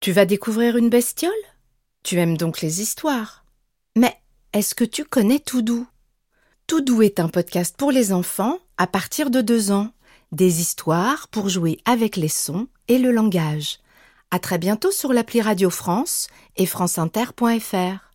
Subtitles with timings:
[0.00, 1.30] Tu vas découvrir une bestiole?
[2.02, 3.44] Tu aimes donc les histoires.
[3.96, 4.16] Mais
[4.54, 5.86] est-ce que tu connais Toudou?
[6.66, 9.90] Toudou est un podcast pour les enfants à partir de deux ans.
[10.32, 13.78] Des histoires pour jouer avec les sons et le langage.
[14.30, 18.10] À très bientôt sur l'appli Radio France et franceinter.fr.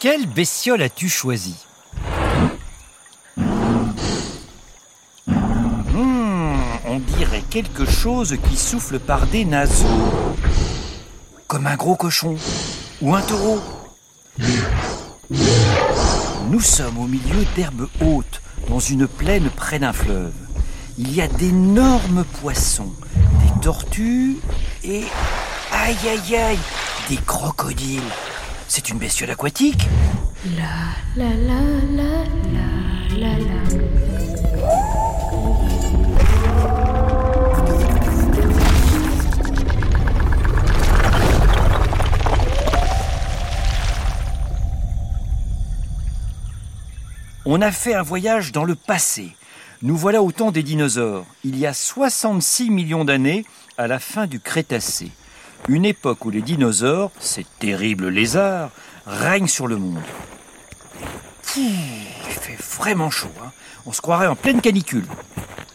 [0.00, 1.56] Quelle bestiole as-tu choisi
[5.26, 6.54] Hmm,
[6.86, 9.86] On dirait quelque chose qui souffle par des naseaux.
[11.46, 12.36] Comme un gros cochon
[13.02, 13.60] ou un taureau.
[16.48, 18.40] Nous sommes au milieu d'herbes hautes,
[18.70, 20.32] dans une plaine près d'un fleuve.
[20.96, 22.94] Il y a d'énormes poissons,
[23.44, 24.38] des tortues
[24.82, 25.04] et...
[25.72, 26.58] Aïe aïe aïe
[27.10, 28.00] Des crocodiles
[28.72, 29.88] C'est une bestiole aquatique
[30.56, 30.62] La
[31.16, 33.60] la la la la la la.
[47.44, 49.34] On a fait un voyage dans le passé.
[49.82, 53.44] Nous voilà au temps des dinosaures, il y a 66 millions d'années,
[53.76, 55.10] à la fin du Crétacé.
[55.68, 58.70] Une époque où les dinosaures, ces terribles lézards,
[59.06, 60.02] règnent sur le monde.
[61.56, 63.50] Il fait vraiment chaud, hein.
[63.86, 65.06] on se croirait en pleine canicule.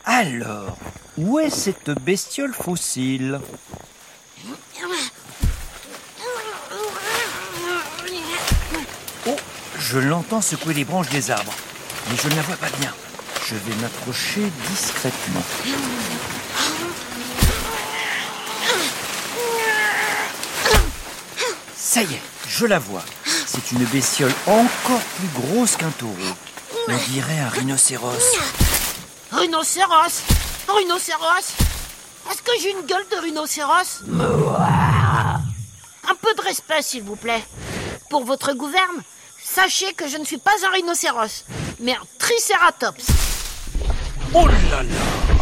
[0.06, 0.78] Alors,
[1.18, 3.40] où est cette bestiole fossile?
[9.28, 9.36] Oh,
[9.80, 11.54] je l'entends secouer les branches des arbres,
[12.10, 12.94] mais je ne la vois pas bien.
[13.48, 15.42] Je vais m'approcher discrètement.
[21.96, 23.06] Ça y est, je la vois.
[23.46, 26.12] C'est une bestiole encore plus grosse qu'un taureau.
[26.90, 28.36] On dirait un rhinocéros.
[29.32, 30.22] Rhinocéros
[30.68, 31.54] Rhinocéros
[32.30, 37.46] Est-ce que j'ai une gueule de rhinocéros Un peu de respect, s'il vous plaît.
[38.10, 39.02] Pour votre gouverne,
[39.42, 41.46] sachez que je ne suis pas un rhinocéros,
[41.80, 43.06] mais un tricératops.
[44.34, 44.90] Oh là là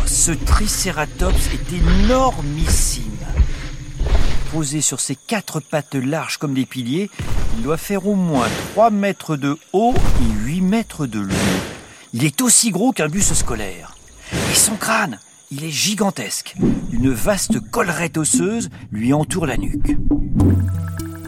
[0.05, 3.12] Ce tricératops est énormissime.
[4.53, 7.09] Posé sur ses quatre pattes larges comme des piliers,
[7.57, 11.33] il doit faire au moins 3 mètres de haut et 8 mètres de long.
[12.13, 13.97] Il est aussi gros qu'un bus scolaire.
[14.31, 15.17] Et son crâne,
[15.49, 16.55] il est gigantesque.
[16.91, 19.97] Une vaste collerette osseuse lui entoure la nuque.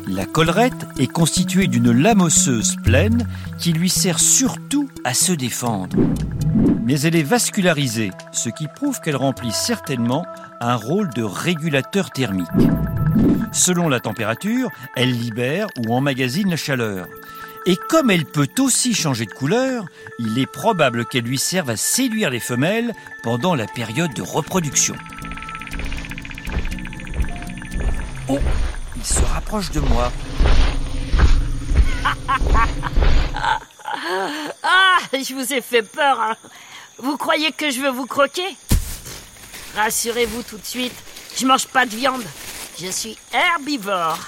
[0.08, 3.28] La collerette est constituée d'une lame osseuse pleine
[3.58, 5.98] qui lui sert surtout à se défendre.
[6.86, 10.24] Mais elle est vascularisée, ce qui prouve qu'elle remplit certainement
[10.62, 12.48] un rôle de régulateur thermique.
[13.52, 17.08] Selon la température, elle libère ou emmagasine la chaleur.
[17.66, 19.86] Et comme elle peut aussi changer de couleur,
[20.20, 24.96] il est probable qu'elle lui serve à séduire les femelles pendant la période de reproduction.
[28.28, 28.38] Oh,
[28.96, 30.12] il se rapproche de moi.
[34.08, 36.36] Ah, je vous ai fait peur, hein.
[36.98, 38.56] Vous croyez que je veux vous croquer?
[39.76, 40.96] Rassurez-vous tout de suite,
[41.38, 42.24] je mange pas de viande.
[42.80, 44.20] Je suis herbivore.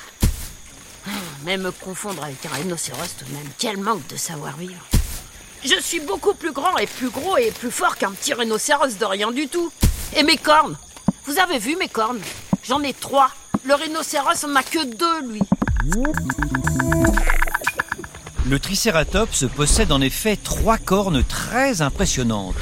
[1.43, 4.83] Mais me confondre avec un rhinocéros tout de même, quel manque de savoir-vivre.
[5.63, 9.05] Je suis beaucoup plus grand et plus gros et plus fort qu'un petit rhinocéros de
[9.05, 9.71] rien du tout.
[10.15, 10.77] Et mes cornes?
[11.25, 12.21] Vous avez vu mes cornes?
[12.63, 13.31] J'en ai trois.
[13.63, 15.41] Le rhinocéros en a que deux, lui.
[18.49, 22.55] Le Tricératops possède en effet trois cornes très impressionnantes.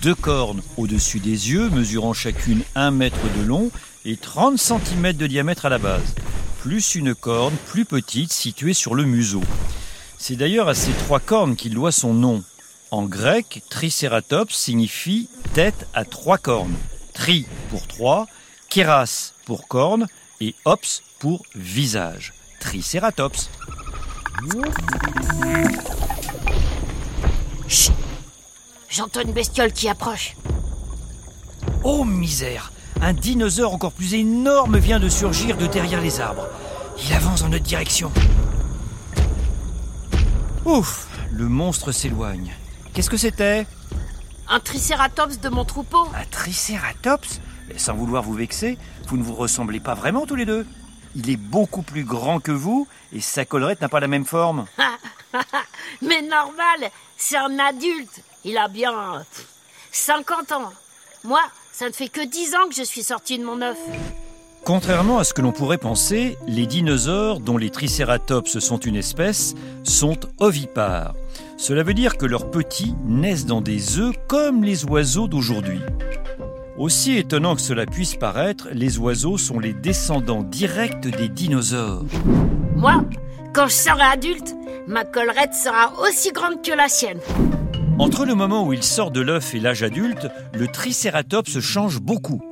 [0.00, 3.70] Deux cornes au-dessus des yeux, mesurant chacune 1 mètre de long
[4.06, 6.14] et 30 cm de diamètre à la base,
[6.60, 9.42] plus une corne plus petite située sur le museau.
[10.16, 12.42] C'est d'ailleurs à ces trois cornes qu'il doit son nom.
[12.90, 16.76] En grec, Tricératops signifie tête à trois cornes.
[17.12, 18.26] Tri pour trois,
[18.70, 20.06] kéras pour corne
[20.40, 22.32] et ops pour visage.
[22.58, 23.50] Tricératops.
[27.68, 27.92] Chut
[28.88, 30.36] J'entends une bestiole qui approche.
[31.82, 36.48] Oh misère Un dinosaure encore plus énorme vient de surgir de derrière les arbres.
[37.04, 38.12] Il avance dans notre direction.
[40.64, 42.52] Ouf Le monstre s'éloigne.
[42.92, 43.66] Qu'est-ce que c'était?
[44.48, 47.40] Un tricératops de mon troupeau Un tricératops?
[47.76, 48.78] Sans vouloir vous vexer,
[49.08, 50.66] vous ne vous ressemblez pas vraiment tous les deux.
[51.16, 54.66] Il est beaucoup plus grand que vous et sa collerette n'a pas la même forme.
[56.02, 58.22] Mais normal, c'est un adulte.
[58.44, 59.46] Il a bien pff,
[59.92, 60.72] 50 ans.
[61.24, 61.40] Moi,
[61.72, 63.78] ça ne fait que 10 ans que je suis sortie de mon œuf.
[64.62, 69.54] Contrairement à ce que l'on pourrait penser, les dinosaures, dont les tricératops sont une espèce,
[69.84, 71.14] sont ovipares.
[71.56, 75.80] Cela veut dire que leurs petits naissent dans des œufs comme les oiseaux d'aujourd'hui.
[76.78, 82.04] Aussi étonnant que cela puisse paraître, les oiseaux sont les descendants directs des dinosaures.
[82.74, 83.02] Moi,
[83.54, 84.54] quand je serai adulte,
[84.86, 87.20] ma collerette sera aussi grande que la sienne.
[87.98, 92.42] Entre le moment où il sort de l'œuf et l'âge adulte, le tricératops change beaucoup.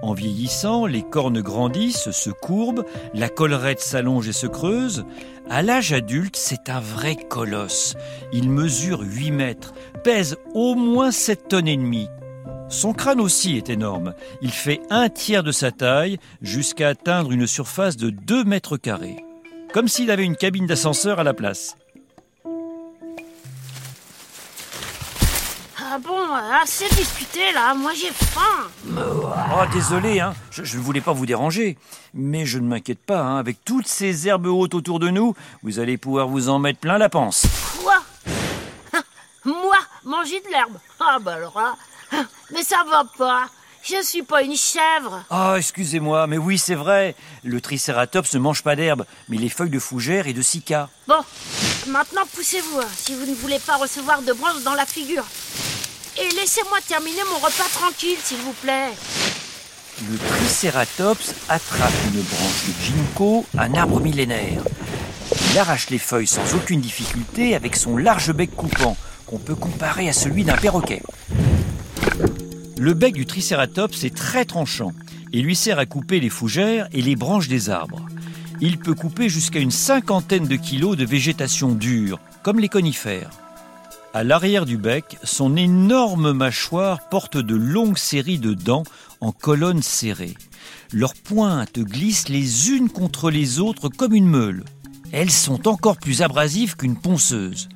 [0.00, 5.04] En vieillissant, les cornes grandissent, se courbent, la collerette s'allonge et se creuse.
[5.50, 7.96] À l'âge adulte, c'est un vrai colosse.
[8.32, 9.74] Il mesure 8 mètres,
[10.04, 12.08] pèse au moins 7 tonnes et demie.
[12.72, 14.14] Son crâne aussi est énorme.
[14.40, 19.22] Il fait un tiers de sa taille jusqu'à atteindre une surface de 2 mètres carrés.
[19.74, 21.76] Comme s'il avait une cabine d'ascenseur à la place.
[25.78, 26.32] Ah bon,
[26.62, 28.70] assez discuté là, moi j'ai faim.
[28.96, 30.32] Oh, désolé, hein.
[30.50, 31.76] je, ne voulais pas vous déranger.
[32.14, 33.36] Mais je ne m'inquiète pas, hein.
[33.36, 36.96] avec toutes ces herbes hautes autour de nous, vous allez pouvoir vous en mettre plein
[36.96, 37.46] la panse.
[37.82, 38.02] Quoi?
[39.44, 41.74] Moi, manger de l'herbe Ah bah alors là,
[42.52, 43.48] mais ça va pas.
[43.84, 45.24] Je suis pas une chèvre.
[45.28, 47.16] Ah, excusez-moi, mais oui, c'est vrai.
[47.42, 50.88] Le tricératops ne mange pas d'herbe, mais les feuilles de fougère et de cica.
[51.08, 51.18] Bon,
[51.88, 55.24] maintenant poussez-vous hein, si vous ne voulez pas recevoir de branches dans la figure.
[56.16, 58.90] Et laissez-moi terminer mon repas tranquille, s'il vous plaît.
[60.08, 64.62] Le tricératops attrape une branche de ginkgo, un arbre millénaire.
[65.50, 70.08] Il arrache les feuilles sans aucune difficulté avec son large bec coupant, qu'on peut comparer
[70.08, 71.02] à celui d'un perroquet.
[72.82, 74.90] Le bec du tricératops est très tranchant
[75.32, 78.04] et lui sert à couper les fougères et les branches des arbres.
[78.60, 83.30] Il peut couper jusqu'à une cinquantaine de kilos de végétation dure, comme les conifères.
[84.12, 88.82] À l'arrière du bec, son énorme mâchoire porte de longues séries de dents
[89.20, 90.34] en colonnes serrées.
[90.92, 94.64] Leurs pointes glissent les unes contre les autres comme une meule.
[95.12, 97.68] Elles sont encore plus abrasives qu'une ponceuse.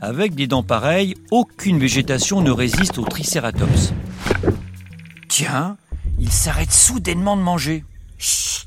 [0.00, 3.92] Avec des dents pareilles, aucune végétation ne résiste au tricératops.
[5.38, 5.76] Tiens,
[6.18, 7.84] il s'arrête soudainement de manger.
[8.18, 8.66] Chut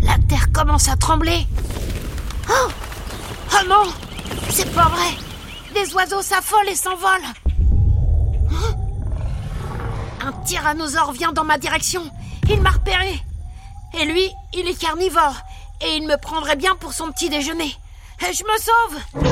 [0.00, 1.44] La terre commence à trembler.
[2.48, 2.68] Oh
[3.52, 3.92] Oh non
[4.48, 5.08] C'est pas vrai
[5.74, 7.34] Les oiseaux s'affolent et s'envolent.
[8.52, 8.76] Hein
[10.24, 12.02] Un tyrannosaure vient dans ma direction.
[12.48, 13.20] Il m'a repéré.
[14.00, 15.34] Et lui, il est carnivore.
[15.84, 17.74] Et il me prendrait bien pour son petit déjeuner.
[18.20, 19.24] Et je me sauve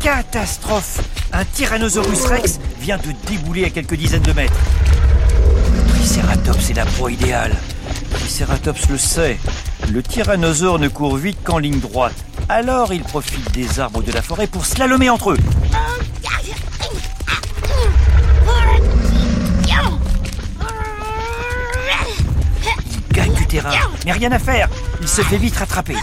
[0.00, 1.00] Catastrophe
[1.32, 4.54] Un Tyrannosaurus rex vient de débouler à quelques dizaines de mètres.
[6.06, 7.52] Triceratops est la proie idéale.
[8.12, 9.40] Le Triceratops le sait.
[9.92, 12.14] Le tyrannosaure ne court vite qu'en ligne droite.
[12.48, 15.36] Alors il profite des arbres de la forêt pour slalomer entre eux.
[23.10, 23.72] Il gagne du terrain,
[24.04, 24.68] mais rien à faire.
[25.00, 25.96] Il se fait vite rattraper.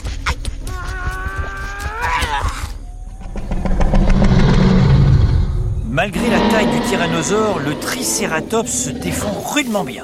[6.03, 10.03] Malgré la taille du tyrannosaure, le tricératops se défend rudement bien.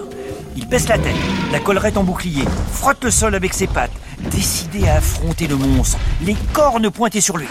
[0.56, 1.14] Il baisse la tête,
[1.52, 3.92] la collerette en bouclier, frotte le sol avec ses pattes,
[4.32, 7.50] décidé à affronter le monstre, les cornes pointées sur lui.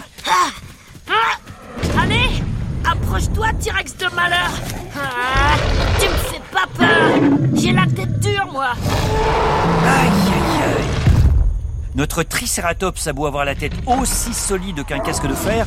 [2.00, 2.42] Allez
[2.90, 4.50] Approche-toi, T-Rex de malheur
[4.96, 5.56] Ah,
[6.00, 7.20] Tu me fais pas peur
[7.52, 8.68] J'ai la tête dure, moi
[9.84, 10.47] aïe aïe
[11.98, 15.66] Notre tricératops a beau avoir la tête aussi solide qu'un casque de fer,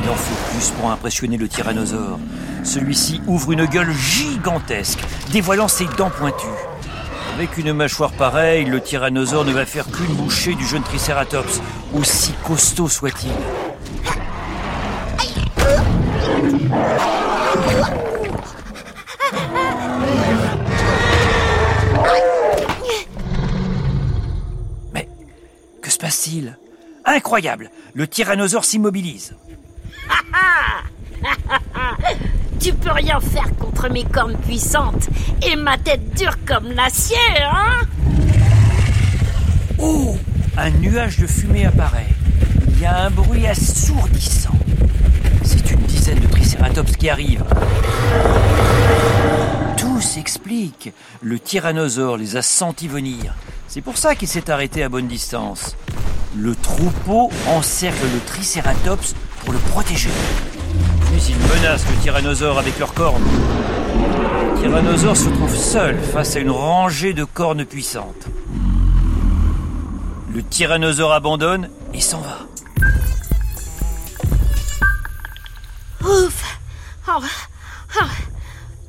[0.00, 2.20] il en faut plus pour impressionner le tyrannosaure.
[2.62, 5.00] Celui-ci ouvre une gueule gigantesque,
[5.32, 6.46] dévoilant ses dents pointues.
[7.34, 11.60] Avec une mâchoire pareille, le tyrannosaure ne va faire qu'une bouchée du jeune tricératops,
[11.92, 13.32] aussi costaud soit-il.
[26.02, 26.58] Passe-t-il
[27.04, 29.34] Incroyable Le tyrannosaure s'immobilise.
[32.60, 35.08] Tu peux rien faire contre mes cornes puissantes
[35.46, 37.82] et ma tête dure comme l'acier, hein
[39.78, 40.16] Oh
[40.56, 42.08] Un nuage de fumée apparaît.
[42.68, 44.56] Il y a un bruit assourdissant.
[45.44, 47.44] C'est une dizaine de tricératops qui arrivent.
[50.22, 50.92] Tout s'explique.
[51.20, 53.34] Le tyrannosaure les a sentis venir.
[53.66, 55.74] C'est pour ça qu'il s'est arrêté à bonne distance.
[56.36, 60.10] Le troupeau encercle le tricératops pour le protéger.
[61.10, 63.24] Puis ils menacent le tyrannosaure avec leurs cornes.
[64.54, 68.28] Le tyrannosaure se trouve seul face à une rangée de cornes puissantes.
[70.32, 72.46] Le tyrannosaure abandonne et s'en va.
[76.08, 76.60] Ouf
[77.08, 77.20] Oh,
[78.00, 78.21] oh.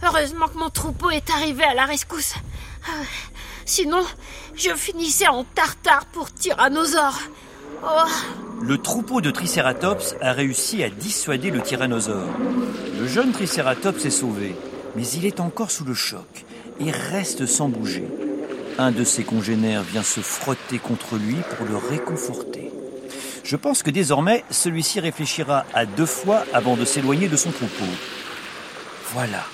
[0.06, 2.34] Heureusement que mon troupeau est arrivé à la rescousse.
[2.86, 3.04] Ah,
[3.66, 4.04] Sinon,
[4.56, 7.20] je finissais en tartare pour tyrannosaure.
[7.84, 7.88] Oh,
[8.62, 12.28] Le troupeau de Triceratops a réussi à dissuader le tyrannosaure.
[13.00, 14.56] Le jeune Triceratops est sauvé,
[14.96, 16.46] mais il est encore sous le choc
[16.80, 18.08] et reste sans bouger.
[18.78, 22.72] Un de ses congénères vient se frotter contre lui pour le réconforter.
[23.44, 27.86] Je pense que désormais, celui-ci réfléchira à deux fois avant de s'éloigner de son troupeau.
[29.14, 29.46] Voilà,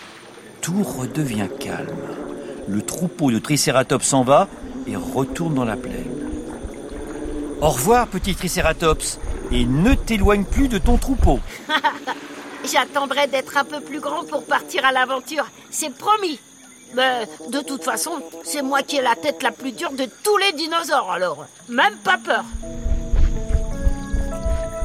[0.62, 1.88] tout redevient calme.
[2.68, 4.48] Le troupeau de Triceratops s'en va
[4.88, 6.16] et retourne dans la plaine.
[7.62, 9.20] Au revoir, petit Triceratops,
[9.52, 11.40] et ne t'éloigne plus de ton troupeau.
[12.72, 15.48] j'attendrai d'être un peu plus grand pour partir à l'aventure.
[15.70, 16.40] C'est promis.
[16.96, 18.12] Mais de toute façon,
[18.44, 21.96] c'est moi qui ai la tête la plus dure de tous les dinosaures, alors même
[22.04, 22.44] pas peur.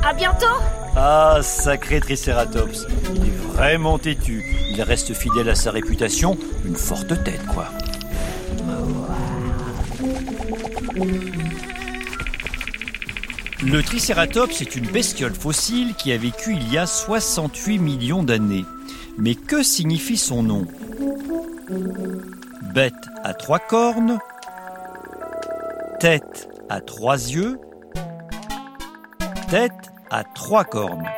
[0.03, 0.47] À bientôt.
[0.97, 2.87] Ah, sacré Triceratops,
[3.17, 4.45] il est vraiment têtu.
[4.71, 7.67] Il reste fidèle à sa réputation, une forte tête, quoi.
[13.63, 18.65] Le Triceratops est une bestiole fossile qui a vécu il y a 68 millions d'années.
[19.19, 20.67] Mais que signifie son nom?
[22.73, 22.93] Bête
[23.25, 24.19] à trois cornes,
[25.99, 27.59] tête à trois yeux,
[29.49, 31.11] tête à trois cornes.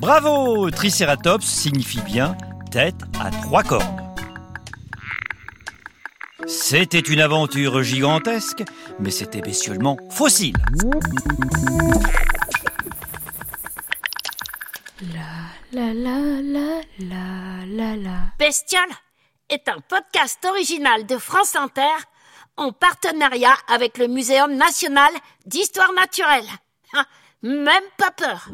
[0.00, 2.36] Bravo Triceratops signifie bien
[2.72, 4.14] tête à trois cornes.
[6.48, 8.64] C'était une aventure gigantesque,
[8.98, 10.56] mais c'était bestiolement fossile.
[15.72, 18.18] La la la la la la.
[18.40, 18.82] Bestiole
[19.50, 21.94] est un podcast original de France Inter
[22.56, 25.10] en partenariat avec le Muséum national
[25.46, 26.46] d'histoire naturelle.
[26.94, 27.04] Ah,
[27.42, 28.48] Même pas peur.